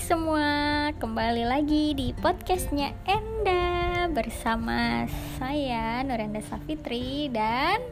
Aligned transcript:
semua, 0.00 0.48
kembali 0.96 1.44
lagi 1.44 1.92
di 1.92 2.16
podcastnya 2.16 2.96
Enda 3.04 4.08
bersama 4.08 5.04
saya 5.36 6.00
Nurenda 6.00 6.40
Safitri 6.40 7.28
dan 7.28 7.84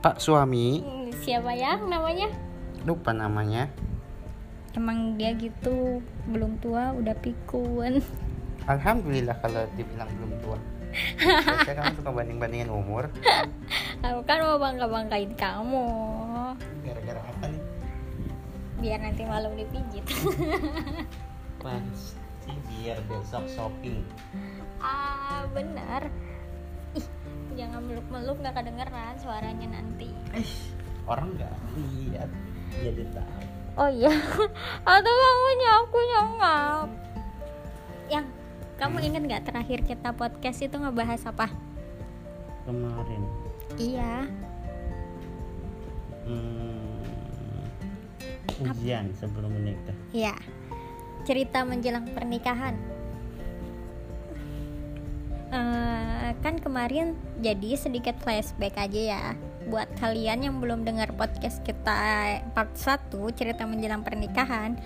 Pak 0.00 0.24
suami 0.24 0.80
hmm, 0.80 1.12
siapa 1.20 1.52
ya 1.52 1.76
namanya? 1.76 2.32
lupa 2.88 3.12
namanya 3.12 3.68
Emang 4.72 5.20
dia 5.20 5.36
gitu, 5.38 6.02
belum 6.26 6.58
tua 6.58 6.90
udah 6.96 7.14
pikun. 7.20 8.00
Alhamdulillah 8.72 9.36
kalau 9.38 9.68
dibilang 9.76 10.08
belum 10.16 10.32
tua 10.40 10.58
Biasanya 11.20 11.76
kamu 11.84 11.92
suka 12.00 12.10
banding-bandingin 12.10 12.70
umur 12.72 13.12
Aku 14.00 14.20
kan 14.24 14.40
mau 14.40 14.56
bangga-banggain 14.56 15.36
kamu, 15.36 15.86
Gara-gara 16.88 17.20
apa 17.20 17.46
nih? 17.52 17.62
biar 18.74 19.00
nanti 19.00 19.24
malam 19.24 19.56
dipijit. 19.56 20.04
Pasti 21.64 22.52
biar 22.68 23.00
besok 23.08 23.48
shopping 23.48 24.04
ah 24.84 25.48
bener. 25.56 26.12
Ih, 26.94 27.06
jangan 27.56 27.80
meluk-meluk 27.88 28.36
nggak 28.44 28.54
kedengeran 28.54 29.16
suaranya 29.16 29.80
nanti. 29.80 30.12
Eh, 30.36 30.52
orang 31.08 31.32
nggak 31.34 31.56
lihat 31.74 32.28
jadi 32.84 33.04
tahu 33.16 33.42
Oh 33.74 33.90
iya, 33.90 34.12
atau 34.86 35.12
kamu 35.18 35.46
nyapu 35.58 35.98
nyongap. 35.98 36.88
Yang 38.06 38.26
kamu 38.78 38.96
ingat 39.02 39.22
nggak 39.26 39.44
terakhir 39.50 39.82
kita 39.82 40.14
podcast 40.14 40.62
itu 40.62 40.76
ngebahas 40.78 41.26
apa? 41.26 41.50
Kemarin 42.62 43.22
Iya, 43.74 44.30
hmm, 46.22 47.66
Ujian 48.62 49.10
sebelum 49.18 49.50
menikah 49.50 49.96
iya. 50.14 50.38
Cerita 51.24 51.64
menjelang 51.64 52.04
pernikahan. 52.08 52.76
Eh, 55.48 56.28
kan 56.40 56.58
kemarin 56.58 57.14
jadi 57.38 57.78
sedikit 57.78 58.18
flashback 58.20 58.74
aja 58.74 59.00
ya 59.14 59.22
buat 59.64 59.88
kalian 59.96 60.44
yang 60.44 60.56
belum 60.60 60.84
dengar 60.84 61.08
podcast 61.14 61.62
kita 61.62 61.94
part 62.52 62.74
1 62.74 63.08
cerita 63.32 63.64
menjelang 63.64 64.02
pernikahan. 64.02 64.76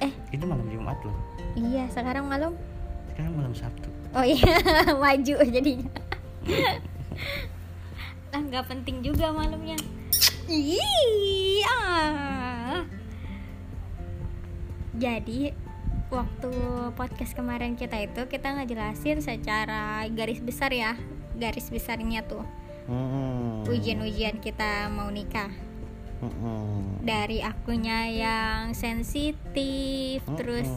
Eh, 0.00 0.10
Itu 0.32 0.50
malam 0.50 0.66
Jumat 0.66 0.98
loh 1.06 1.14
iya 1.54 1.86
sekarang 1.86 2.26
malam 2.26 2.58
Sekarang 3.14 3.30
malam 3.38 3.54
Sabtu 3.54 3.86
Oh 4.10 4.22
iya, 4.22 4.58
maju 5.02 5.34
jadinya. 5.42 5.90
ah, 8.30 8.38
nggak 8.38 8.66
penting 8.70 9.02
juga 9.02 9.34
malamnya. 9.34 9.74
Iya. 10.46 11.78
Jadi 14.94 15.50
waktu 16.08 16.52
podcast 16.94 17.34
kemarin 17.34 17.74
kita 17.74 17.98
itu 17.98 18.30
kita 18.30 18.54
ngejelasin 18.54 19.18
secara 19.18 20.06
garis 20.14 20.38
besar 20.38 20.70
ya, 20.70 20.94
garis 21.34 21.70
besarnya 21.70 22.22
tuh 22.22 22.46
Hmm. 22.84 23.64
ujian-ujian 23.64 24.44
kita 24.44 24.92
mau 24.92 25.08
nikah. 25.08 25.48
Dari 27.04 27.40
akunya 27.40 28.08
yang 28.08 28.76
sensitif, 28.76 30.20
terus 30.36 30.68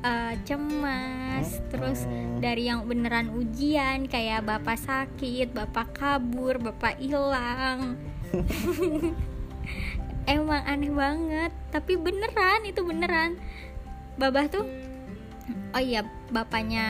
eh, 0.00 0.34
cemas, 0.48 1.60
terus 1.68 2.08
dari 2.40 2.72
yang 2.72 2.88
beneran 2.88 3.32
ujian 3.36 4.08
kayak 4.08 4.44
bapak 4.48 4.80
sakit, 4.80 5.52
bapak 5.52 5.92
kabur, 5.96 6.56
bapak 6.56 6.96
hilang. 7.00 8.00
Emang 10.24 10.62
aneh 10.62 10.92
banget, 10.92 11.52
tapi 11.74 11.98
beneran 11.98 12.62
itu 12.62 12.80
beneran. 12.86 13.38
Babah 14.16 14.46
tuh 14.46 14.66
Oh 15.72 15.82
iya, 15.82 16.04
bapaknya 16.28 16.86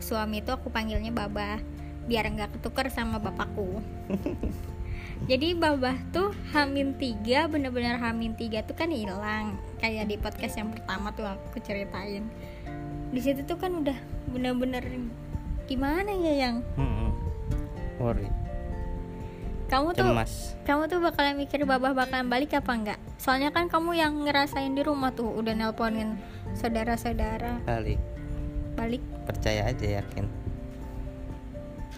suami 0.00 0.40
itu 0.42 0.50
aku 0.50 0.72
panggilnya 0.72 1.12
Babah 1.12 1.60
biar 2.08 2.26
nggak 2.34 2.58
ketukar 2.58 2.90
sama 2.90 3.22
bapakku. 3.22 3.78
Jadi 5.30 5.54
babah 5.54 5.94
tuh 6.10 6.34
Hamin 6.50 6.98
tiga 6.98 7.46
bener-bener 7.46 7.94
Hamin 7.94 8.34
tiga 8.34 8.66
tuh 8.66 8.74
kan 8.74 8.90
hilang 8.90 9.54
kayak 9.78 10.10
di 10.10 10.18
podcast 10.18 10.58
yang 10.58 10.74
pertama 10.74 11.14
tuh 11.14 11.30
aku 11.30 11.62
ceritain. 11.62 12.26
Di 13.14 13.20
situ 13.22 13.46
tuh 13.46 13.54
kan 13.54 13.86
udah 13.86 13.94
bener-bener 14.34 14.82
gimana 15.70 16.10
ya 16.10 16.50
yang 16.50 16.56
Hmm. 16.74 17.14
Worry 18.02 18.41
kamu 19.72 19.96
tuh 19.96 20.04
Cemas 20.04 20.52
kamu 20.68 20.82
tuh 20.92 21.00
bakalan 21.00 21.34
mikir 21.40 21.64
babah 21.64 21.96
bakalan 21.96 22.28
balik 22.28 22.52
apa 22.52 22.72
enggak? 22.76 22.98
Soalnya 23.16 23.48
kan 23.50 23.72
kamu 23.72 23.96
yang 23.96 24.12
ngerasain 24.20 24.76
di 24.76 24.84
rumah 24.84 25.16
tuh 25.16 25.32
udah 25.32 25.56
nelponin 25.56 26.20
saudara-saudara 26.52 27.64
Balik 27.64 27.96
balik. 28.76 29.02
Percaya 29.24 29.72
aja 29.72 30.00
yakin 30.04 30.28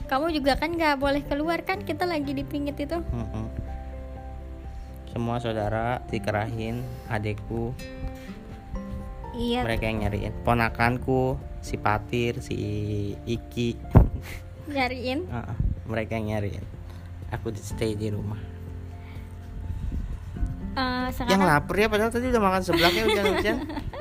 Kamu 0.04 0.30
juga 0.30 0.54
kan 0.60 0.76
nggak 0.76 1.00
boleh 1.00 1.22
keluar 1.24 1.64
kan? 1.64 1.80
Kita 1.80 2.04
lagi 2.04 2.36
dipingit 2.36 2.76
itu. 2.76 3.00
Mm-mm. 3.00 3.46
Semua 5.08 5.40
saudara 5.40 6.04
dikerahin, 6.12 6.84
adekku, 7.08 7.72
Iya. 9.32 9.64
mereka 9.64 9.88
yang 9.88 10.04
nyariin. 10.04 10.34
Ponakanku, 10.44 11.40
si 11.64 11.80
Patir, 11.80 12.42
si 12.44 12.56
Iki, 13.24 13.80
Nyariin. 14.68 15.24
Ah, 15.32 15.56
mereka 15.88 16.20
yang 16.20 16.36
nyariin. 16.36 16.83
Aku 17.34 17.50
di 17.50 17.58
stay 17.58 17.94
di 17.94 18.08
rumah. 18.08 18.38
Eh, 20.74 21.06
Yang 21.06 21.14
sekarang 21.14 21.40
lapar 21.46 21.76
ya, 21.76 21.86
padahal 21.86 22.10
tadi 22.10 22.26
udah 22.28 22.42
makan 22.42 22.62
sebelaknya 22.62 23.02
hujan-hujan. 23.06 23.56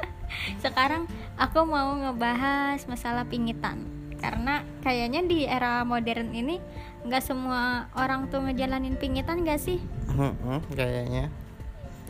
sekarang 0.66 1.06
aku 1.38 1.62
mau 1.64 1.94
ngebahas 1.94 2.82
masalah 2.90 3.24
pingitan 3.24 3.86
karena 4.18 4.66
kayaknya 4.82 5.22
di 5.22 5.46
era 5.46 5.86
modern 5.86 6.34
ini 6.34 6.58
nggak 7.04 7.22
semua 7.22 7.86
orang 7.94 8.32
tuh 8.32 8.42
ngejalanin 8.42 8.96
pingitan 8.96 9.44
gak 9.44 9.60
sih 9.60 9.78
Kayaknya. 10.72 11.30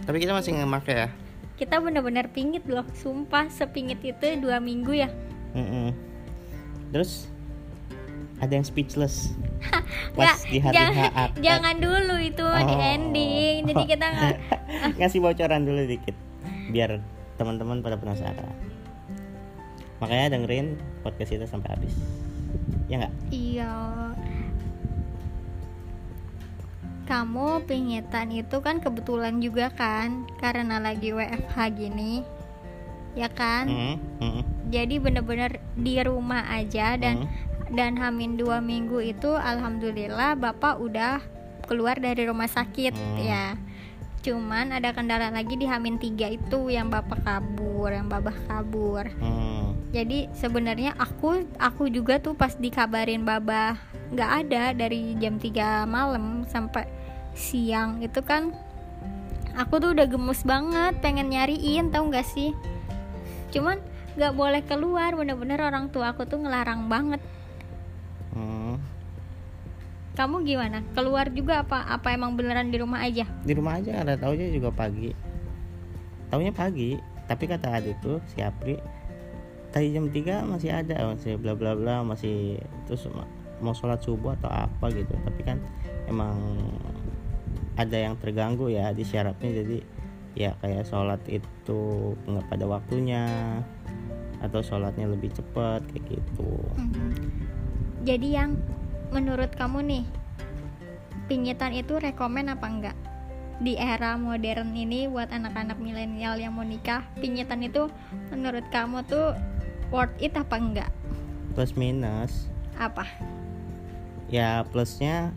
Tapi 0.06 0.18
kita 0.18 0.32
masih 0.32 0.56
ngemak 0.56 0.86
ya. 0.88 1.10
kita 1.54 1.78
bener-bener 1.78 2.30
pingit 2.30 2.66
loh 2.66 2.86
sumpah 2.94 3.46
sepingit 3.48 4.00
itu 4.02 4.26
dua 4.40 4.58
minggu 4.58 4.94
ya. 4.96 5.10
Terus 6.90 7.28
ada 8.40 8.54
yang 8.54 8.66
speechless 8.66 9.34
Nggak, 10.14 10.36
pas 10.36 10.40
di 10.46 10.58
hari 10.60 10.76
jangan, 10.76 11.10
H 11.12 11.20
jangan 11.48 11.76
dulu 11.78 12.16
itu 12.20 12.46
di 12.46 12.76
Oh. 12.76 12.92
ending. 12.94 13.56
Jadi 13.70 13.84
kita 13.88 14.06
nggak 14.10 14.38
ngasih 15.00 15.20
bocoran 15.20 15.62
dulu 15.64 15.82
dikit 15.86 16.16
biar 16.70 17.02
teman-teman 17.36 17.82
pada 17.82 17.98
penasaran. 17.98 18.54
Makanya 20.00 20.36
dengerin 20.36 20.76
podcast 21.02 21.32
kita 21.32 21.46
sampai 21.48 21.70
habis. 21.74 21.94
Ya 22.92 23.02
nggak? 23.02 23.14
Iya. 23.32 23.74
Kamu 27.04 27.68
pingitan 27.68 28.32
itu 28.32 28.64
kan 28.64 28.80
kebetulan 28.80 29.44
juga 29.44 29.68
kan 29.76 30.24
karena 30.40 30.80
lagi 30.80 31.12
WFH 31.12 31.56
gini. 31.76 32.24
Ya 33.14 33.30
kan? 33.30 33.70
Mm, 33.70 33.96
mm, 34.24 34.42
jadi 34.74 34.98
bener-bener 34.98 35.62
di 35.78 36.02
rumah 36.02 36.50
aja 36.50 36.98
dan 36.98 37.28
mm. 37.30 37.43
Dan 37.72 37.96
hamin 37.96 38.36
dua 38.36 38.60
minggu 38.60 39.00
itu 39.00 39.32
alhamdulillah 39.32 40.36
bapak 40.36 40.82
udah 40.82 41.24
keluar 41.64 41.96
dari 41.96 42.28
rumah 42.28 42.50
sakit 42.50 42.92
Hmm. 42.92 43.18
ya 43.24 43.46
cuman 44.24 44.72
ada 44.72 44.96
kendala 44.96 45.28
lagi 45.36 45.60
di 45.60 45.68
hamin 45.68 46.00
tiga 46.00 46.32
itu 46.32 46.72
yang 46.72 46.88
bapak 46.88 47.28
kabur 47.28 47.92
yang 47.92 48.08
babah 48.08 48.36
kabur 48.48 49.04
mm. 49.20 49.92
jadi 49.92 50.32
sebenarnya 50.32 50.96
aku 50.96 51.44
aku 51.60 51.92
juga 51.92 52.24
tuh 52.24 52.32
pas 52.32 52.56
dikabarin 52.56 53.28
babah 53.28 53.76
nggak 54.16 54.32
ada 54.48 54.64
dari 54.72 55.20
jam 55.20 55.36
3 55.36 55.84
malam 55.84 56.48
sampai 56.48 56.88
siang 57.36 58.00
itu 58.00 58.24
kan 58.24 58.56
aku 59.60 59.84
tuh 59.84 59.92
udah 59.92 60.08
gemes 60.08 60.40
banget 60.48 60.96
pengen 61.04 61.28
nyariin 61.28 61.92
tau 61.92 62.08
gak 62.08 62.24
sih 62.24 62.56
cuman 63.52 63.84
nggak 64.14 64.34
boleh 64.38 64.62
keluar 64.66 65.18
bener-bener 65.18 65.58
orang 65.62 65.90
tua 65.90 66.14
aku 66.14 66.26
tuh 66.30 66.42
ngelarang 66.42 66.86
banget. 66.86 67.22
Kamu 70.14 70.46
gimana? 70.46 70.86
Keluar 70.94 71.30
juga 71.34 71.66
apa 71.66 71.90
apa 71.90 72.14
emang 72.14 72.38
beneran 72.38 72.70
di 72.70 72.78
rumah 72.78 73.02
aja? 73.02 73.26
Di 73.42 73.54
rumah 73.58 73.82
aja 73.82 74.06
ada 74.06 74.14
taunya 74.14 74.50
juga 74.54 74.70
pagi. 74.70 75.10
Taunya 76.30 76.54
pagi 76.54 76.98
tapi 77.26 77.50
kata 77.50 77.82
adikku 77.82 78.20
si 78.30 78.44
Apri 78.44 78.78
tadi 79.74 79.90
jam 79.90 80.06
3 80.12 80.46
masih 80.46 80.70
ada 80.70 81.10
masih 81.10 81.40
bla 81.42 81.58
bla 81.58 81.74
bla 81.74 82.06
masih 82.06 82.62
terus 82.86 83.10
ma- 83.10 83.30
mau 83.64 83.74
sholat 83.74 84.02
subuh 84.06 84.38
atau 84.38 84.50
apa 84.54 84.94
gitu. 84.94 85.14
Tapi 85.26 85.42
kan 85.42 85.58
emang 86.06 86.38
ada 87.74 87.98
yang 87.98 88.14
terganggu 88.22 88.70
ya 88.70 88.94
di 88.94 89.02
syaratnya 89.02 89.50
jadi 89.50 89.78
ya 90.38 90.52
kayak 90.62 90.86
sholat 90.86 91.22
itu 91.26 92.14
nggak 92.30 92.46
pada 92.54 92.66
waktunya 92.70 93.26
atau 94.46 94.62
sholatnya 94.62 95.10
lebih 95.10 95.34
cepat 95.34 95.82
kayak 95.90 96.06
gitu. 96.22 96.54
Jadi 98.04 98.28
yang 98.36 98.60
menurut 99.14 99.54
kamu 99.54 99.86
nih 99.86 100.04
pingitan 101.30 101.70
itu 101.78 102.02
rekomen 102.02 102.50
apa 102.50 102.66
enggak? 102.66 102.98
Di 103.62 103.78
era 103.78 104.18
modern 104.18 104.74
ini 104.74 105.06
buat 105.06 105.30
anak-anak 105.30 105.78
milenial 105.78 106.42
yang 106.42 106.58
mau 106.58 106.66
nikah 106.66 107.06
pinyetan 107.22 107.62
itu 107.62 107.94
menurut 108.34 108.66
kamu 108.74 109.06
tuh 109.06 109.38
worth 109.94 110.18
it 110.18 110.34
apa 110.34 110.58
enggak? 110.58 110.90
Plus 111.54 111.78
minus. 111.78 112.50
Apa? 112.82 113.06
Ya 114.34 114.66
plusnya 114.74 115.30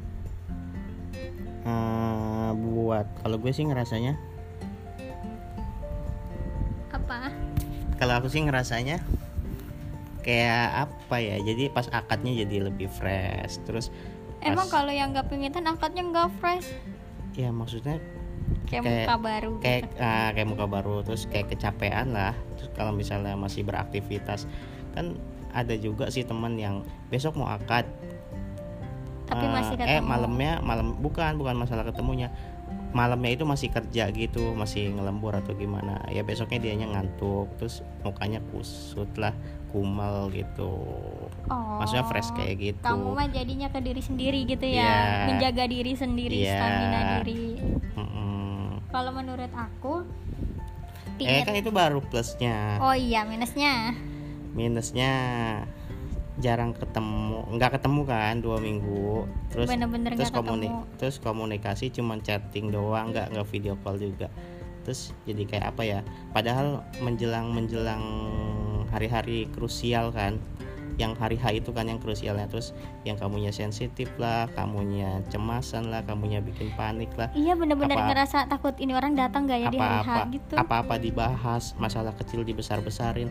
eh, 1.68 2.50
buat 2.56 3.04
kalau 3.20 3.36
gue 3.36 3.52
sih 3.52 3.68
ngerasanya. 3.68 4.16
Apa? 6.96 7.28
Kalau 8.00 8.16
aku 8.16 8.32
sih 8.32 8.40
ngerasanya 8.40 9.04
kayak 10.26 10.90
apa 10.90 11.16
ya 11.16 11.38
jadi 11.38 11.70
pas 11.70 11.86
akadnya 11.88 12.42
jadi 12.42 12.66
lebih 12.66 12.90
fresh 12.90 13.62
terus 13.62 13.94
emang 14.42 14.66
kalau 14.66 14.90
yang 14.90 15.14
nggak 15.14 15.30
pinyetan 15.30 15.64
angkatnya 15.64 16.02
nggak 16.04 16.28
fresh? 16.38 16.66
Ya 17.32 17.48
maksudnya 17.50 18.02
kayak, 18.66 18.82
Kayak- 18.82 19.06
muka 19.06 19.16
baru 19.18 19.50
kayak 19.60 19.82
gitu. 19.86 19.96
ah, 19.98 20.28
kayak 20.30 20.48
muka 20.48 20.66
baru 20.66 20.94
terus 21.02 21.22
kayak 21.26 21.46
kecapean 21.50 22.10
lah. 22.10 22.34
Terus 22.56 22.70
kalau 22.74 22.90
misalnya 22.90 23.34
masih 23.34 23.62
beraktivitas 23.62 24.50
kan 24.92 25.14
ada 25.50 25.74
juga 25.74 26.10
sih 26.10 26.22
teman 26.22 26.56
yang 26.56 26.80
besok 27.06 27.34
mau 27.34 27.46
akad. 27.46 27.86
Tapi 29.26 29.42
Ah, 29.42 29.52
masih 29.52 29.74
eh 29.74 29.98
ketemu. 29.98 30.06
malamnya 30.06 30.52
malam 30.60 30.94
bukan 30.96 31.34
bukan 31.34 31.56
masalah 31.56 31.82
ketemunya 31.82 32.30
malamnya 32.96 33.36
itu 33.36 33.44
masih 33.44 33.68
kerja 33.68 34.08
gitu 34.08 34.56
masih 34.56 34.88
ngelembur 34.96 35.36
atau 35.36 35.52
gimana. 35.52 36.00
Ya 36.08 36.24
besoknya 36.24 36.56
dianya 36.56 36.88
ngantuk 36.88 37.52
terus 37.60 37.84
mukanya 38.00 38.40
kusut 38.48 39.12
lah 39.20 39.36
kumal 39.68 40.32
gitu. 40.32 40.72
Oh, 41.52 41.76
maksudnya 41.76 42.08
fresh 42.08 42.32
kayak 42.32 42.56
gitu. 42.56 42.80
Kamu 42.80 43.12
mah 43.12 43.28
jadinya 43.28 43.68
ke 43.68 43.84
diri 43.84 44.00
sendiri 44.00 44.48
gitu 44.48 44.64
ya 44.64 44.80
Iya. 44.80 45.26
menjaga 45.28 45.64
diri 45.68 45.92
sendiri 45.92 46.36
Iya. 46.40 46.56
stamina 46.56 47.00
diri. 47.20 47.44
Mm-mm. 48.00 48.80
kalau 48.88 49.12
menurut 49.12 49.52
aku 49.52 50.08
eh 51.20 51.44
kan 51.44 51.52
itu 51.52 51.68
baru 51.68 52.00
plusnya. 52.00 52.80
Oh 52.80 52.96
iya 52.96 53.28
minusnya. 53.28 53.92
Minusnya 54.56 55.12
jarang 56.36 56.76
ketemu 56.76 57.48
nggak 57.56 57.80
ketemu 57.80 58.00
kan 58.04 58.34
dua 58.44 58.58
minggu. 58.60 59.24
Terus 59.48 59.68
bener-bener 59.68 60.10
terus 60.12 60.28
nggak 60.28 60.44
komuni 60.44 60.68
ketemu 60.68 60.96
terus 61.00 61.16
komunikasi 61.20 61.84
cuman 61.92 62.18
chatting 62.20 62.68
doang 62.68 63.12
nggak 63.12 63.32
nggak 63.32 63.46
video 63.48 63.74
call 63.80 63.96
juga. 63.96 64.28
Terus 64.84 65.16
jadi 65.24 65.42
kayak 65.48 65.66
apa 65.74 65.82
ya 65.82 66.00
padahal 66.36 66.84
menjelang 67.00 67.50
menjelang 67.50 68.04
hari-hari 68.92 69.48
krusial 69.50 70.12
kan 70.12 70.38
yang 70.96 71.12
hari 71.12 71.36
H 71.36 71.52
itu 71.52 71.76
kan 71.76 71.88
yang 71.88 72.00
krusialnya. 72.00 72.48
Terus 72.48 72.72
yang 73.04 73.20
kamunya 73.20 73.52
sensitif 73.52 74.08
lah 74.16 74.48
kamunya 74.56 75.20
cemasan 75.28 75.92
lah 75.92 76.04
kamunya 76.04 76.40
bikin 76.40 76.72
panik 76.76 77.12
lah. 77.16 77.32
Iya 77.36 77.56
bener-bener 77.56 77.96
Apa- 77.96 78.08
ngerasa 78.12 78.38
takut 78.48 78.76
ini 78.80 78.92
orang 78.96 79.16
datang 79.16 79.44
gak 79.48 79.60
ya 79.60 79.68
di 79.72 79.80
hari 79.80 80.00
H 80.04 80.08
apa-apa 80.08 80.32
gitu. 80.32 80.54
apa-apa 80.56 80.94
dibahas 81.00 81.76
masalah 81.76 82.12
kecil 82.16 82.44
dibesar-besarin 82.44 83.28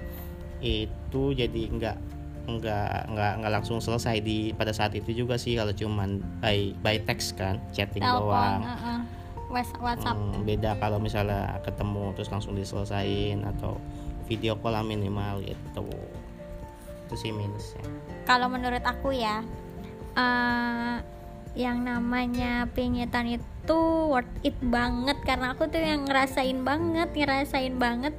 itu 0.66 1.24
jadi 1.36 1.62
nggak 1.70 1.98
nggak 2.46 3.10
nggak 3.10 3.32
nggak 3.42 3.52
langsung 3.52 3.82
selesai 3.82 4.22
di 4.22 4.54
pada 4.54 4.70
saat 4.70 4.94
itu 4.94 5.12
juga 5.12 5.36
sih 5.36 5.58
kalau 5.58 5.74
cuman 5.74 6.22
by 6.40 6.78
by 6.86 7.02
text 7.02 7.34
kan 7.38 7.58
chatting 7.74 8.06
telepon 8.06 8.30
doang. 8.30 8.62
uh-uh. 8.62 9.00
Whats- 9.50 9.78
WhatsApp. 9.78 10.18
Hmm, 10.18 10.42
beda 10.46 10.78
kalau 10.82 10.98
misalnya 10.98 11.62
ketemu 11.62 12.14
terus 12.18 12.30
langsung 12.34 12.58
diselesain 12.58 13.46
atau 13.46 13.78
video 14.26 14.58
call 14.58 14.74
lah 14.74 14.82
minimal 14.86 15.42
gitu. 15.46 15.86
Itu 17.06 17.14
sih 17.14 17.30
minusnya. 17.30 17.86
Kalau 18.26 18.50
menurut 18.50 18.82
aku 18.82 19.14
ya 19.14 19.46
eh, 20.18 20.98
yang 21.56 21.86
namanya 21.86 22.68
penyetan 22.74 23.38
itu 23.38 23.80
worth 24.10 24.30
it 24.42 24.58
banget. 24.66 25.18
Karena 25.24 25.54
aku 25.54 25.70
tuh 25.70 25.82
yang 25.82 26.10
ngerasain 26.10 26.66
banget 26.66 27.10
ngerasain 27.14 27.78
banget 27.78 28.14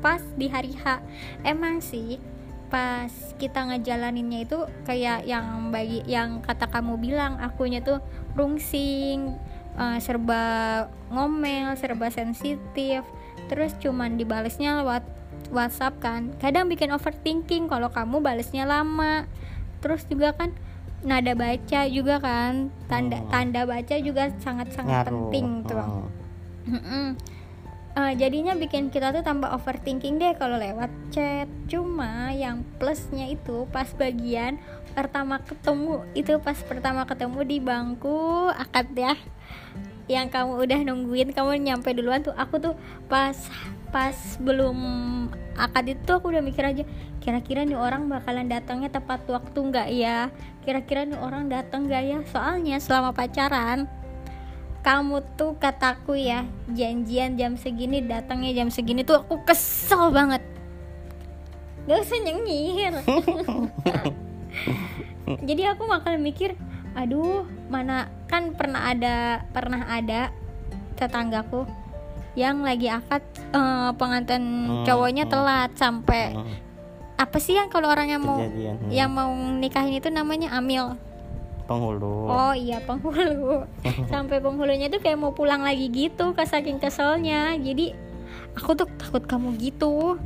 pas 0.00 0.24
di 0.36 0.48
hari 0.48 0.72
H. 0.80 1.04
Emang 1.44 1.84
sih 1.84 2.16
pas 2.70 3.10
kita 3.36 3.66
ngejalaninnya 3.66 4.46
itu 4.46 4.58
kayak 4.86 5.26
yang 5.26 5.68
bagi 5.68 6.06
yang 6.06 6.38
kata 6.40 6.70
kamu 6.70 6.96
bilang 6.96 7.36
akunya 7.42 7.82
tuh 7.82 7.98
rungsing 8.38 9.34
eh, 9.74 9.98
serba 9.98 10.42
ngomel 11.10 11.74
serba 11.74 12.08
sensitif. 12.08 13.02
Terus 13.50 13.74
cuman 13.82 14.14
dibalesnya 14.14 14.78
lewat 14.80 15.02
WhatsApp 15.50 15.98
kan. 15.98 16.30
Kadang 16.38 16.70
bikin 16.70 16.94
overthinking 16.94 17.66
kalau 17.66 17.90
kamu 17.90 18.22
balesnya 18.22 18.62
lama. 18.62 19.26
Terus 19.82 20.06
juga 20.06 20.30
kan 20.32 20.54
nada 21.02 21.34
baca 21.34 21.80
juga 21.90 22.22
kan. 22.22 22.70
Tanda 22.86 23.18
Hmm. 23.18 23.30
tanda 23.32 23.62
baca 23.66 23.96
juga 23.98 24.30
sangat 24.38 24.70
sangat 24.70 25.10
ngaruh. 25.10 25.32
penting 25.32 25.46
tuh. 25.66 25.82
Hmm. 26.70 27.10
Eh, 27.90 28.14
jadinya 28.14 28.54
bikin 28.54 28.86
kita 28.94 29.10
tuh 29.10 29.26
tambah 29.26 29.50
overthinking 29.50 30.22
deh 30.22 30.38
kalau 30.38 30.54
lewat 30.62 30.90
chat. 31.10 31.50
Cuma 31.66 32.30
yang 32.30 32.62
plusnya 32.78 33.26
itu 33.26 33.66
pas 33.74 33.90
bagian 33.98 34.62
pertama 34.94 35.42
ketemu 35.42 36.02
itu 36.14 36.38
pas 36.42 36.58
pertama 36.66 37.06
ketemu 37.06 37.46
di 37.46 37.58
bangku 37.62 38.50
akad 38.50 38.90
ya 38.98 39.14
yang 40.10 40.26
kamu 40.26 40.66
udah 40.66 40.80
nungguin 40.82 41.30
kamu 41.30 41.62
nyampe 41.62 41.94
duluan 41.94 42.26
tuh 42.26 42.34
aku 42.34 42.58
tuh 42.58 42.74
pas 43.06 43.38
pas 43.94 44.18
belum 44.42 44.74
akad 45.54 45.94
itu 45.94 46.10
aku 46.10 46.34
udah 46.34 46.42
mikir 46.42 46.66
aja 46.66 46.82
kira-kira 47.22 47.62
nih 47.62 47.78
orang 47.78 48.10
bakalan 48.10 48.50
datangnya 48.50 48.90
tepat 48.90 49.22
waktu 49.28 49.58
nggak 49.60 49.88
ya? 49.92 50.32
Kira-kira 50.64 51.04
nih 51.04 51.20
orang 51.20 51.52
datang 51.52 51.86
nggak 51.86 52.02
ya? 52.02 52.18
Soalnya 52.26 52.80
selama 52.80 53.12
pacaran 53.12 53.86
kamu 54.80 55.20
tuh 55.36 55.52
kataku 55.60 56.16
ya 56.16 56.48
janjian 56.72 57.36
jam 57.36 57.60
segini 57.60 58.00
datangnya 58.00 58.64
jam 58.64 58.68
segini 58.72 59.04
tuh 59.04 59.20
aku 59.20 59.44
kesel 59.44 60.08
banget 60.08 60.40
gak 61.84 62.00
usah 62.00 62.18
nyengir 62.24 62.94
jadi 65.48 65.76
aku 65.76 65.84
bakal 65.84 66.16
mikir 66.16 66.56
aduh 66.96 67.46
mana 67.70 68.10
kan 68.26 68.50
pernah 68.56 68.90
ada 68.90 69.46
pernah 69.54 69.86
ada 69.86 70.34
tetanggaku 70.98 71.66
yang 72.38 72.62
lagi 72.62 72.90
akad 72.90 73.22
eh, 73.54 73.90
pengantin 73.94 74.42
Hmm, 74.70 74.86
cowoknya 74.86 75.24
hmm. 75.26 75.32
telat 75.32 75.70
sampai 75.74 76.34
Hmm. 76.34 76.54
apa 77.18 77.36
sih 77.36 77.58
yang 77.58 77.68
kalau 77.68 77.90
orang 77.90 78.08
yang 78.08 78.22
mau 78.22 78.40
kejadian 78.40 78.76
hmm. 78.80 78.90
yang 78.90 79.10
mau 79.10 79.30
nikahin 79.34 79.98
itu 79.98 80.08
namanya 80.08 80.54
amil 80.56 80.96
penghulu. 81.70 82.26
Oh 82.26 82.50
iya 82.50 82.82
penghulu. 82.82 83.62
Sampai 84.12 84.42
penghulunya 84.42 84.90
tuh 84.90 84.98
kayak 84.98 85.22
mau 85.22 85.30
pulang 85.30 85.62
lagi 85.62 85.86
gitu 85.86 86.34
ke 86.34 86.42
saking 86.42 86.82
keselnya. 86.82 87.54
Jadi 87.62 87.94
aku 88.58 88.74
tuh 88.74 88.90
takut 88.98 89.22
kamu 89.22 89.54
gitu. 89.62 90.18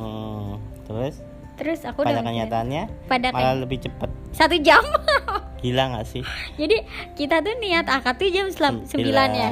Hmm. 0.00 0.56
terus? 0.88 1.20
Terus 1.54 1.86
aku 1.86 2.02
pada 2.02 2.24
kenyataannya 2.24 2.90
pada 3.06 3.28
malah 3.30 3.60
lebih 3.60 3.84
cepet. 3.84 4.10
Satu 4.32 4.56
jam. 4.58 4.82
Gila 5.62 5.92
nggak 5.92 6.06
sih? 6.08 6.24
Jadi 6.56 6.82
kita 7.14 7.44
tuh 7.44 7.54
niat 7.60 7.86
akad 7.86 8.16
tuh 8.16 8.32
jam 8.32 8.48
sembilan 8.88 9.28
ya? 9.36 9.50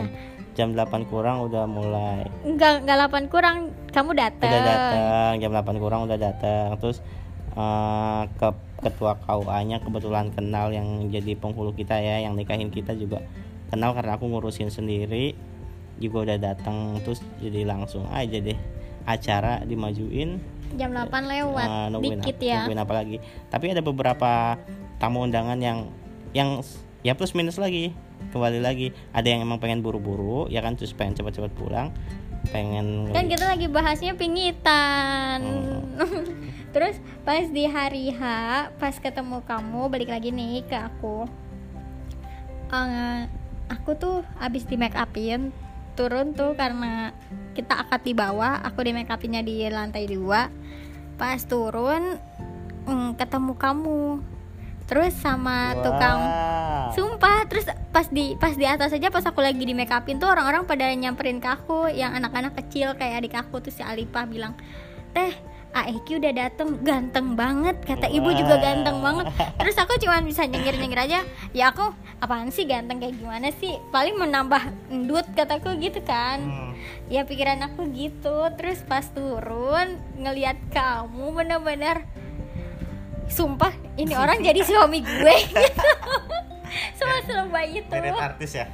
Jam 0.52 0.76
8 0.76 1.08
kurang 1.08 1.48
udah 1.48 1.64
mulai. 1.64 2.28
Enggak, 2.44 2.84
enggak 2.84 3.08
8 3.08 3.32
kurang 3.32 3.72
kamu 3.92 4.10
datang 4.16 4.48
udah 4.48 4.64
datang 4.64 5.32
jam 5.36 5.50
8 5.52 5.76
kurang 5.80 6.00
udah 6.08 6.18
datang 6.18 6.66
terus 6.80 6.98
eh, 7.52 8.22
ke 8.40 8.48
ketua 8.82 9.14
KUA-nya 9.22 9.78
kebetulan 9.80 10.34
kenal 10.34 10.74
yang 10.74 11.06
jadi 11.08 11.38
penghulu 11.38 11.70
kita 11.72 11.96
ya 12.02 12.26
yang 12.26 12.34
nikahin 12.34 12.68
kita 12.68 12.92
juga 12.98 13.22
kenal 13.70 13.94
karena 13.94 14.18
aku 14.18 14.26
ngurusin 14.28 14.68
sendiri. 14.68 15.38
Juga 16.02 16.26
udah 16.26 16.38
datang 16.40 16.98
terus 17.06 17.22
jadi 17.38 17.62
langsung 17.62 18.10
aja 18.10 18.42
deh 18.42 18.58
acara 19.06 19.62
dimajuin. 19.62 20.42
Jam 20.74 20.90
8 20.90 21.06
lewat 21.06 21.68
eh, 21.68 21.86
nungguin 21.94 22.20
Dikit 22.24 22.36
apa, 22.42 22.44
ya. 22.44 22.58
nungguin 22.66 22.82
apa 22.82 22.92
lagi. 22.96 23.16
Tapi 23.48 23.64
ada 23.70 23.82
beberapa 23.84 24.58
tamu 24.98 25.22
undangan 25.22 25.58
yang 25.62 25.86
yang 26.34 26.64
ya 27.06 27.14
plus 27.14 27.38
minus 27.38 27.62
lagi 27.62 27.94
kembali 28.34 28.58
lagi. 28.58 28.90
Ada 29.14 29.30
yang 29.30 29.46
emang 29.46 29.62
pengen 29.62 29.78
buru-buru 29.78 30.50
ya 30.50 30.58
kan 30.58 30.74
terus 30.74 30.90
pengen 30.96 31.14
cepat-cepat 31.14 31.52
pulang 31.54 31.94
pengen 32.50 33.12
Kan 33.14 33.30
kita 33.30 33.44
lagi 33.46 33.66
bahasnya 33.70 34.18
pingitan 34.18 35.40
Hmm. 35.92 36.34
Terus 36.74 36.96
pas 37.22 37.44
di 37.44 37.68
hari 37.68 38.08
H 38.16 38.22
Pas 38.80 38.96
ketemu 38.96 39.44
kamu 39.44 39.92
balik 39.92 40.08
lagi 40.08 40.32
nih 40.32 40.64
ke 40.64 40.74
aku 40.74 41.28
Eh, 42.72 43.22
Aku 43.68 43.92
tuh 43.96 44.24
abis 44.40 44.64
di 44.64 44.80
make 44.80 44.96
upin 44.96 45.52
Turun 45.92 46.32
tuh 46.32 46.56
karena 46.56 47.12
kita 47.52 47.84
akad 47.84 48.00
di 48.02 48.16
bawah 48.16 48.64
Aku 48.64 48.80
di 48.80 48.96
make 48.96 49.12
upinnya 49.12 49.44
di 49.44 49.68
lantai 49.68 50.08
dua 50.08 50.48
Pas 51.20 51.40
turun 51.44 52.16
mm, 52.88 53.20
Ketemu 53.20 53.52
kamu 53.60 54.04
Terus 54.88 55.12
sama 55.20 55.76
tukang 55.76 56.20
Wah. 56.24 56.88
Sumpah, 56.92 57.48
terus 57.48 57.64
pas 57.92 58.08
di 58.08 58.34
pas 58.40 58.56
di 58.56 58.64
atas 58.64 58.96
aja 58.96 59.12
pas 59.12 59.22
aku 59.22 59.44
lagi 59.44 59.60
di 59.62 59.76
make 59.76 59.92
upin 59.92 60.16
tuh 60.16 60.32
orang-orang 60.32 60.64
pada 60.64 60.88
nyamperin 60.96 61.38
ke 61.38 61.48
aku 61.48 61.92
yang 61.92 62.16
anak-anak 62.16 62.56
kecil 62.64 62.96
kayak 62.96 63.20
adik 63.22 63.36
aku 63.36 63.60
tuh 63.60 63.68
si 63.68 63.84
Alipah 63.84 64.24
bilang, 64.24 64.56
"Teh, 65.12 65.36
Aeki 65.72 66.20
udah 66.20 66.32
dateng 66.36 66.84
ganteng 66.84 67.32
banget 67.32 67.80
kata 67.88 68.04
ibu 68.12 68.28
juga 68.36 68.60
ganteng 68.60 69.00
banget. 69.00 69.32
Terus 69.56 69.76
aku 69.80 69.96
cuma 70.04 70.20
bisa 70.20 70.44
nyengir 70.44 70.76
nyengir 70.76 71.00
aja 71.00 71.24
ya 71.56 71.72
aku 71.72 71.96
apaan 72.20 72.52
sih 72.52 72.68
ganteng 72.68 73.00
kayak 73.00 73.16
gimana 73.16 73.48
sih? 73.56 73.80
Paling 73.88 74.20
menambah 74.20 74.92
endut 74.92 75.24
kataku 75.32 75.72
gitu 75.80 76.04
kan. 76.04 76.44
Hmm. 76.44 76.70
ya 77.08 77.24
pikiran 77.24 77.64
aku 77.72 77.88
gitu. 77.96 78.52
Terus 78.60 78.84
pas 78.84 79.08
turun 79.16 79.96
ngelihat 80.20 80.60
kamu 80.76 81.40
bener-bener 81.40 82.04
sumpah 83.32 83.72
ini 83.96 84.12
orang 84.12 84.44
jadi 84.44 84.60
suami 84.60 85.00
gue. 85.00 85.36
Gitu 86.72 87.04
selebay 87.24 87.66
itu. 87.80 87.92
Mirip 87.92 88.18
artis 88.18 88.52
ya? 88.54 88.66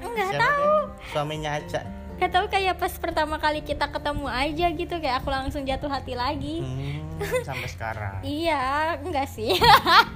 Nggak 0.00 0.28
Siapa 0.32 0.42
tahu. 0.44 0.60
dia? 0.60 1.10
suaminya 1.12 1.50
Aca. 1.58 1.80
Nggak 2.16 2.30
tahu 2.32 2.46
kayak 2.48 2.74
pas 2.80 2.92
pertama 2.96 3.36
kali 3.36 3.60
kita 3.60 3.86
ketemu 3.92 4.26
aja 4.28 4.66
gitu 4.72 4.94
kayak 4.96 5.16
aku 5.20 5.28
langsung 5.28 5.62
jatuh 5.68 5.90
hati 5.92 6.16
lagi. 6.16 6.64
Hmm, 6.64 7.44
sampai 7.44 7.68
sekarang. 7.68 8.14
Iya 8.44 8.96
enggak 9.00 9.28
sih. 9.28 9.52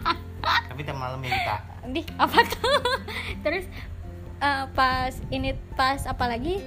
Tapi 0.73 0.81
tiap 0.81 0.97
malam 0.97 1.21
minta 1.21 1.61
di 1.85 2.01
apa 2.17 2.41
tuh? 2.49 2.81
Terus 3.45 3.65
eh, 4.41 4.65
pas 4.73 5.13
ini 5.29 5.53
pas 5.77 6.01
apalagi 6.09 6.65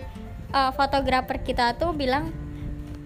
eh, 0.54 0.72
fotografer 0.78 1.42
kita 1.42 1.74
tuh 1.82 1.98
bilang 1.98 2.30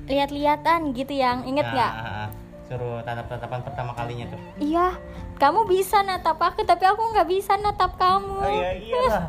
lihat-lihatan 0.08 0.92
gitu 0.96 1.16
yang 1.16 1.44
inget 1.48 1.68
nggak? 1.68 1.92
Nah, 1.96 2.28
suruh 2.68 3.00
tatap-tatapan 3.04 3.60
pertama 3.64 3.92
kalinya 3.96 4.28
tuh. 4.32 4.40
Iya 4.60 4.96
kamu 5.38 5.70
bisa 5.70 6.02
natap 6.02 6.42
aku 6.42 6.66
tapi 6.66 6.84
aku 6.86 7.02
nggak 7.14 7.28
bisa 7.30 7.56
natap 7.62 7.96
kamu. 7.96 8.38
Oh 8.42 8.50
iya 8.50 8.72
iyalah. 8.78 9.24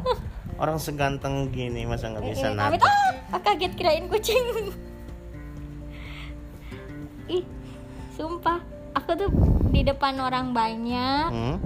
Orang 0.59 0.83
seganteng 0.83 1.55
gini 1.55 1.87
masa 1.87 2.11
nggak 2.11 2.25
bisa 2.27 2.51
Eh, 2.51 2.59
amit 2.59 2.81
natap 2.83 3.33
ah, 3.37 3.41
kaget 3.45 3.73
kirain 3.77 4.09
kucing. 4.11 4.45
Ih 7.29 7.45
sumpah 8.17 8.59
aku 8.97 9.11
tuh 9.15 9.31
di 9.71 9.87
depan 9.87 10.17
orang 10.19 10.57
banyak. 10.57 11.29
Hmm? 11.31 11.57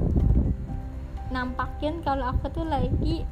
nampakin 1.33 2.05
kalau 2.05 2.29
aku 2.29 2.53
tuh 2.53 2.69
lagi 2.69 3.25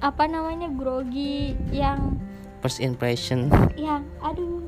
apa 0.00 0.24
namanya 0.24 0.72
grogi 0.72 1.52
yang 1.70 2.16
first 2.64 2.80
impression. 2.80 3.52
Yang 3.76 4.08
aduh. 4.24 4.64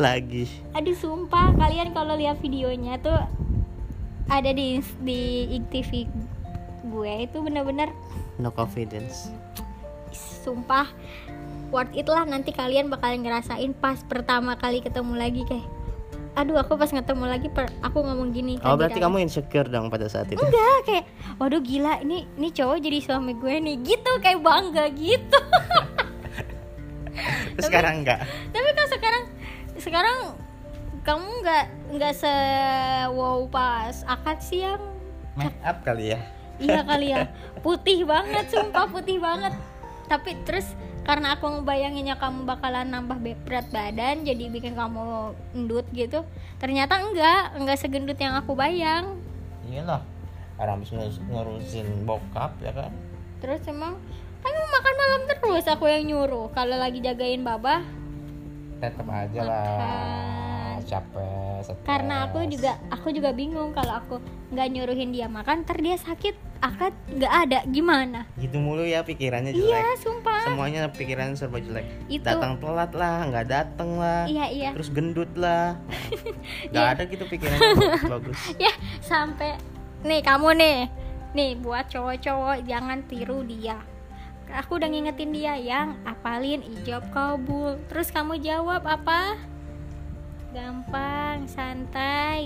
Lagi. 0.00 0.48
Aduh 0.72 0.96
sumpah 0.96 1.52
kalian 1.54 1.92
kalau 1.92 2.16
lihat 2.16 2.40
videonya 2.40 2.96
tuh 3.04 3.20
ada 4.28 4.50
di 4.50 4.80
di 5.04 5.20
IGTV 5.60 5.90
gue 6.84 7.12
itu 7.24 7.36
bener-bener 7.40 7.92
no 8.38 8.50
confidence. 8.50 9.30
Sumpah. 10.14 10.88
Worth 11.72 11.96
it 11.96 12.06
lah 12.06 12.22
nanti 12.22 12.54
kalian 12.54 12.86
bakalan 12.86 13.26
ngerasain 13.26 13.74
pas 13.74 13.98
pertama 14.06 14.54
kali 14.54 14.78
ketemu 14.78 15.18
lagi 15.18 15.42
kayak 15.48 15.66
aduh 16.34 16.58
aku 16.58 16.74
pas 16.74 16.90
ketemu 16.90 17.30
lagi 17.30 17.46
per, 17.46 17.70
aku 17.78 18.02
ngomong 18.02 18.34
gini 18.34 18.58
oh 18.66 18.74
berarti 18.74 18.98
aja. 18.98 19.06
kamu 19.06 19.22
insecure 19.22 19.70
dong 19.70 19.86
pada 19.86 20.10
saat 20.10 20.26
itu? 20.30 20.38
Enggak 20.38 20.78
kayak 20.86 21.04
waduh 21.38 21.62
gila 21.62 22.02
ini 22.02 22.26
ini 22.38 22.50
cowok 22.50 22.78
jadi 22.82 22.98
suami 23.02 23.32
gue 23.38 23.54
nih. 23.58 23.76
Gitu 23.82 24.10
kayak 24.22 24.42
bangga 24.42 24.84
gitu. 24.94 25.40
Sekarang 27.64 28.02
enggak? 28.02 28.26
tapi 28.50 28.70
kan 28.74 28.86
sekarang 28.90 29.22
sekarang 29.78 30.18
kamu 31.04 31.44
nggak 31.44 31.64
nggak 32.00 32.14
se 32.16 32.34
wow 33.12 33.44
pas 33.52 33.92
akad 34.08 34.40
siang 34.40 34.80
make 35.36 35.60
up 35.60 35.84
kali 35.84 36.16
ya? 36.16 36.20
Iya 36.56 36.80
kali 36.90 37.12
ya. 37.12 37.28
Putih 37.60 38.06
banget 38.06 38.48
sumpah 38.48 38.86
putih 38.88 39.18
banget. 39.18 39.52
Tapi 40.06 40.38
terus 40.46 40.64
karena 41.04 41.36
aku 41.36 41.60
ngebayanginnya 41.60 42.16
kamu 42.16 42.48
bakalan 42.48 42.88
nambah 42.88 43.20
be- 43.20 43.36
berat 43.44 43.68
badan 43.68 44.24
jadi 44.24 44.48
bikin 44.48 44.72
kamu 44.72 45.36
endut 45.52 45.84
gitu 45.92 46.24
ternyata 46.62 47.02
enggak. 47.02 47.58
Enggak 47.58 47.78
segendut 47.82 48.16
yang 48.16 48.38
aku 48.38 48.56
bayang. 48.56 49.18
Iyalah 49.68 50.00
orang 50.56 50.80
habis 50.80 50.94
ngurus- 50.94 51.24
ngurusin 51.28 52.06
bokap 52.06 52.54
ya 52.62 52.72
kan? 52.72 52.94
Terus 53.42 53.60
emang 53.68 53.98
mau 54.44 54.66
makan 54.70 54.94
malam 54.94 55.20
terus 55.26 55.66
aku 55.66 55.90
yang 55.90 56.06
nyuruh. 56.06 56.48
Kalau 56.54 56.78
lagi 56.78 57.02
jagain 57.02 57.42
babah 57.42 57.82
tetap 58.78 59.06
aja 59.08 59.40
lah 59.42 60.43
capek 60.94 61.58
stres. 61.62 61.82
karena 61.82 62.14
aku 62.24 62.38
juga 62.46 62.72
aku 62.88 63.08
juga 63.10 63.30
bingung 63.30 63.70
kalau 63.70 63.94
aku 63.96 64.14
nggak 64.48 64.68
nyuruhin 64.70 65.10
dia 65.10 65.26
makan 65.26 65.62
ter 65.62 65.78
dia 65.78 65.96
sakit 65.96 66.34
akad 66.60 66.96
nggak 67.10 67.34
ada 67.44 67.58
gimana? 67.68 68.24
Gitu 68.34 68.56
mulu 68.56 68.80
ya 68.80 69.04
pikirannya 69.04 69.52
jelek. 69.52 69.68
iya 69.68 69.92
sumpah. 70.00 70.48
Semuanya 70.48 70.88
pikirannya 70.88 71.36
serba 71.36 71.60
jelek. 71.60 71.84
Itu. 72.08 72.24
datang 72.24 72.56
telat 72.56 72.88
lah 72.94 73.28
nggak 73.28 73.46
datang 73.46 74.00
lah. 74.00 74.24
Iya 74.24 74.46
iya. 74.48 74.70
Terus 74.72 74.88
gendut 74.88 75.28
lah. 75.36 75.76
Nggak 76.72 76.80
Iya. 76.80 76.94
ada 76.96 77.02
gitu 77.04 77.24
pikirannya 77.26 77.68
bagus, 77.76 78.02
bagus. 78.16 78.38
Ya 78.56 78.72
sampai 79.04 79.60
nih 80.02 80.24
kamu 80.24 80.48
nih. 80.56 80.78
Nih 81.36 81.50
buat 81.58 81.84
cowok-cowok 81.90 82.64
jangan 82.64 83.04
tiru 83.04 83.44
dia. 83.44 83.76
Aku 84.54 84.78
udah 84.78 84.88
ngingetin 84.88 85.34
dia 85.34 85.58
yang 85.58 86.00
apalin 86.04 86.64
ijab 86.64 87.04
kabul. 87.10 87.76
Terus 87.90 88.08
kamu 88.08 88.40
jawab 88.40 88.86
apa 88.86 89.36
gampang 91.44 91.48
santai. 91.52 92.40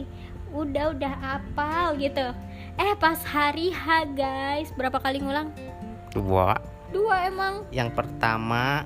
Udah 0.50 0.90
udah 0.90 1.14
apal 1.38 1.94
gitu. 2.02 2.34
Eh 2.78 2.92
pas 2.98 3.18
hari 3.22 3.70
H 3.70 4.10
guys. 4.18 4.74
Berapa 4.74 4.98
kali 4.98 5.22
ngulang? 5.22 5.54
Dua. 6.10 6.58
Dua 6.90 7.30
emang. 7.30 7.62
Yang 7.70 7.94
pertama 7.94 8.82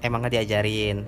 emang 0.00 0.24
nggak 0.24 0.40
diajarin. 0.40 1.04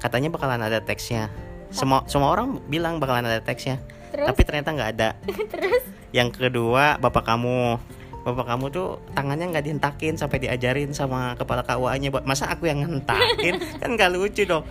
Katanya 0.00 0.28
bakalan 0.28 0.60
ada 0.60 0.84
teksnya. 0.84 1.32
Semua 1.72 2.04
semua 2.10 2.34
orang 2.34 2.60
bilang 2.68 3.00
bakalan 3.00 3.24
ada 3.24 3.40
teksnya. 3.40 3.80
Terus? 4.12 4.26
Tapi 4.28 4.40
ternyata 4.44 4.68
nggak 4.76 4.90
ada. 5.00 5.08
Terus? 5.54 5.84
Yang 6.12 6.36
kedua 6.36 7.00
bapak 7.00 7.24
kamu. 7.24 7.80
Bapak 8.20 8.52
kamu 8.52 8.68
tuh 8.68 9.00
tangannya 9.16 9.48
nggak 9.48 9.64
dihentakin 9.64 10.12
sampai 10.20 10.44
diajarin 10.44 10.92
sama 10.92 11.32
kepala 11.40 11.64
KUA 11.64 11.96
nya 12.04 12.12
masa 12.20 12.52
aku 12.52 12.68
yang 12.68 12.84
ngentakin? 12.84 13.56
Kan 13.80 13.96
nggak 13.96 14.12
lucu 14.12 14.44
dong 14.44 14.68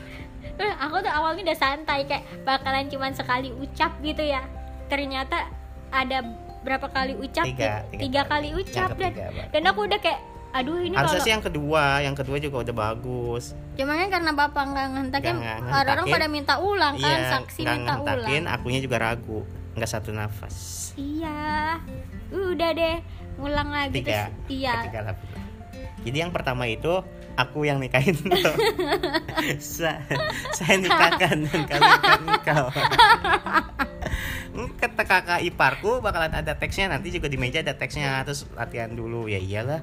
Eh, 0.59 0.73
aku 0.75 0.95
tuh 0.99 1.11
awalnya 1.11 1.41
udah 1.51 1.57
santai 1.57 2.03
kayak 2.03 2.23
bakalan 2.43 2.91
cuman 2.91 3.15
sekali 3.15 3.49
ucap 3.55 3.95
gitu 4.03 4.23
ya. 4.23 4.43
Ternyata 4.91 5.47
ada 5.89 6.19
berapa 6.61 6.91
kali 6.91 7.15
ucap? 7.15 7.47
Tiga, 7.47 7.87
tiga 7.87 8.01
tiga 8.03 8.21
kali. 8.27 8.51
kali. 8.51 8.61
Ucap 8.67 8.89
dan 8.99 9.11
Pak. 9.15 9.55
dan 9.55 9.61
aku 9.71 9.79
udah 9.87 9.99
kayak 10.03 10.21
aduh 10.49 10.81
ini 10.81 10.97
harusnya 10.97 11.21
kalau 11.21 11.27
sih 11.29 11.33
yang 11.37 11.43
kedua 11.45 11.83
yang 12.01 12.15
kedua 12.17 12.37
juga 12.41 12.57
udah 12.67 12.75
bagus. 12.75 13.55
Cuman 13.77 13.95
kan 14.03 14.09
karena 14.19 14.31
bapak 14.33 14.63
nggak 14.65 14.87
ngentakin 14.97 15.35
orang-orang 15.69 16.05
pada 16.09 16.27
minta 16.27 16.53
ulang 16.57 16.97
kan 16.97 17.05
iya 17.05 17.31
saksi 17.37 17.61
nggak 17.63 17.77
minta 17.77 17.93
ngentakin 18.01 18.43
ulang. 18.43 18.55
akunya 18.57 18.79
juga 18.81 18.97
ragu 18.99 19.39
nggak 19.77 19.89
satu 19.89 20.09
nafas. 20.11 20.57
Iya. 20.97 21.79
Udah 22.33 22.69
deh 22.75 22.97
ngulang 23.39 23.69
lagi 23.71 24.03
tiga. 24.03 24.27
terus. 24.27 24.51
Iya. 24.51 24.73
Ketiga 24.83 25.15
jadi 26.03 26.17
yang 26.27 26.31
pertama 26.31 26.65
itu 26.67 27.03
aku 27.35 27.67
yang 27.67 27.77
nikahin 27.77 28.17
lo. 28.25 28.53
Sa- 29.61 30.01
saya 30.55 30.75
nikahkan 30.79 31.45
dan 31.45 31.61
kawinkan 31.67 32.19
engkau 32.25 32.65
kata 34.79 35.03
kakak 35.05 35.41
iparku 35.47 36.03
bakalan 36.03 36.33
ada 36.35 36.57
teksnya 36.57 36.91
nanti 36.91 37.13
juga 37.13 37.31
di 37.31 37.37
meja 37.39 37.63
ada 37.63 37.75
teksnya. 37.75 38.19
Terus 38.27 38.49
latihan 38.55 38.91
dulu. 38.91 39.31
Ya 39.31 39.39
iyalah. 39.39 39.81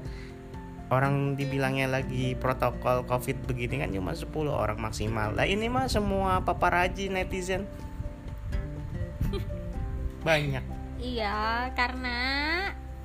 Orang 0.87 1.35
dibilangnya 1.35 1.91
lagi 1.91 2.31
protokol 2.39 3.03
covid 3.03 3.43
begini 3.43 3.83
kan 3.83 3.91
cuma 3.91 4.15
10 4.15 4.31
orang 4.47 4.79
maksimal. 4.79 5.35
Lah 5.35 5.43
ini 5.43 5.67
mah 5.67 5.91
semua 5.91 6.39
paparaji 6.45 7.11
netizen. 7.11 7.67
Banyak. 10.27 10.63
Iya 10.97 11.69
karena 11.75 12.19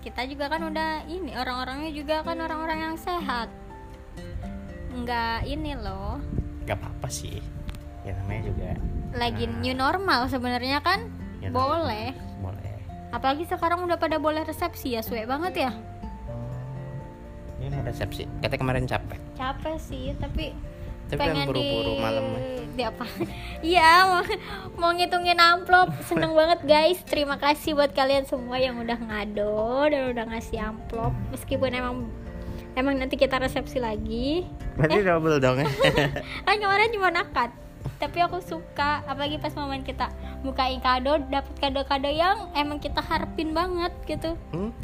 kita 0.02 0.26
juga 0.26 0.50
kan 0.50 0.62
udah 0.66 1.06
ini 1.10 1.34
orang-orangnya 1.34 1.90
juga 1.94 2.26
kan 2.26 2.38
orang-orang 2.38 2.90
yang 2.90 2.96
sehat 2.98 3.50
nggak 4.92 5.48
ini 5.48 5.72
loh. 5.76 6.20
Nggak 6.68 6.76
apa-apa 6.78 7.08
sih. 7.08 7.40
Ya 8.02 8.12
namanya 8.18 8.50
juga 8.50 8.70
lagi 9.12 9.44
Nah. 9.44 9.60
new 9.60 9.74
normal 9.76 10.20
sebenarnya 10.32 10.80
kan? 10.80 11.12
ya 11.42 11.50
boleh. 11.50 12.14
Boleh. 12.40 12.76
Apalagi 13.12 13.44
sekarang 13.44 13.84
udah 13.84 13.98
pada 14.00 14.16
boleh 14.16 14.46
resepsi 14.46 14.96
ya 14.96 15.02
suwe 15.04 15.26
banget 15.28 15.68
ya? 15.68 15.72
Ini 17.60 17.70
mau 17.70 17.84
resepsi. 17.84 18.26
Katanya 18.40 18.60
kemarin 18.62 18.84
capek. 18.88 19.20
Capek 19.36 19.76
sih 19.78 20.14
tapi 20.18 20.54
tapi 21.12 21.28
pengen 21.28 21.44
buru-buru 21.44 21.92
di 21.92 22.00
malam 22.00 22.24
di 22.72 22.82
apa? 22.88 23.04
Iya 23.62 23.90
mau, 24.08 24.22
mau 24.80 24.90
ngitungin 24.96 25.38
amplop. 25.38 25.92
Seneng 26.08 26.32
banget 26.32 26.64
guys. 26.64 26.98
Terima 27.04 27.36
kasih 27.36 27.76
buat 27.76 27.92
kalian 27.92 28.24
semua 28.24 28.56
yang 28.58 28.80
udah 28.80 28.96
ngado 28.96 29.86
dan 29.92 30.14
udah 30.16 30.24
ngasih 30.32 30.58
amplop. 30.58 31.12
Meskipun 31.30 31.70
emang 31.70 31.96
emang 32.78 32.96
nanti 32.98 33.20
kita 33.20 33.38
resepsi 33.38 33.78
lagi. 33.78 34.46
Berarti 34.76 35.00
double 35.04 35.38
dong. 35.42 35.62
Kan 36.46 36.56
kemarin 36.62 36.92
cuma 36.94 37.10
akad 37.12 37.50
tapi 38.02 38.18
aku 38.18 38.42
suka 38.42 39.02
apalagi 39.06 39.38
pas 39.38 39.54
momen 39.54 39.86
kita 39.86 40.10
bukain 40.42 40.82
kado 40.82 41.22
dapat 41.30 41.54
kado-kado 41.62 42.10
yang 42.10 42.50
emang 42.58 42.82
kita 42.82 42.98
harapin 42.98 43.54
banget 43.54 43.94
gitu. 44.10 44.34
Hmm? 44.50 44.74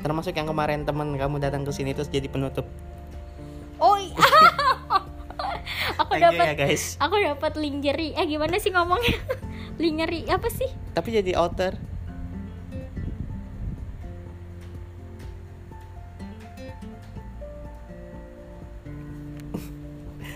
termasuk 0.00 0.32
yang 0.32 0.48
kemarin 0.48 0.88
teman 0.88 1.12
kamu 1.14 1.36
datang 1.40 1.62
ke 1.62 1.72
sini 1.76 1.92
terus 1.92 2.08
jadi 2.08 2.26
penutup. 2.26 2.64
Oh 3.80 3.96
iya 4.00 4.16
aku 6.00 6.12
dapat 6.16 6.44
ya 6.52 6.54
guys. 6.56 6.96
aku 6.96 7.20
dapat 7.20 7.52
lingerie 7.60 8.16
eh 8.16 8.24
gimana 8.24 8.56
sih 8.56 8.72
ngomongnya? 8.72 9.16
Lingerie 9.80 10.28
apa 10.28 10.48
sih? 10.48 10.68
Tapi 10.96 11.08
jadi 11.20 11.36
outer 11.36 11.76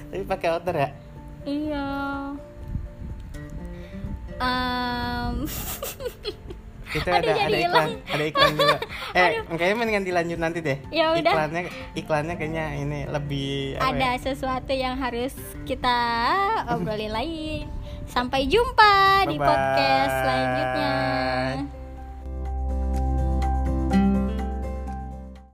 tapi 0.07 0.23
pakai 0.25 0.49
outer 0.51 0.75
ya 0.77 0.89
iya 1.45 1.89
Em, 4.35 5.47
itu 6.91 7.07
Aduh, 7.09 7.23
ada 7.23 7.33
ada 7.39 7.55
iklan 7.55 7.63
hilang. 7.63 7.91
ada 8.05 8.25
iklan 8.25 8.51
juga 8.53 8.77
eh 9.19 9.31
kayaknya 9.49 9.77
mendingan 9.77 10.05
dilanjut 10.05 10.39
nanti 10.39 10.59
deh 10.59 10.79
Ya 10.91 11.07
udah. 11.13 11.23
iklannya 11.31 11.63
iklannya 11.95 12.35
kayaknya 12.35 12.67
ini 12.77 13.01
lebih 13.07 13.79
apa 13.79 13.95
ada 13.95 14.09
ya? 14.11 14.21
sesuatu 14.21 14.73
yang 14.73 14.99
harus 14.99 15.35
kita 15.63 15.99
obrolin 16.69 17.15
lain 17.15 17.71
sampai 18.05 18.45
jumpa 18.45 18.95
di 19.25 19.39
Bye-bye. 19.39 19.47
podcast 19.47 20.13
selanjutnya 20.19 20.95